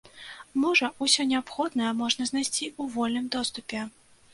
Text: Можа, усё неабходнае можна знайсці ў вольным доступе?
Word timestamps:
Можа, 0.63 0.89
усё 1.07 1.21
неабходнае 1.33 1.91
можна 2.03 2.29
знайсці 2.33 2.65
ў 2.81 2.93
вольным 2.99 3.25
доступе? 3.39 3.89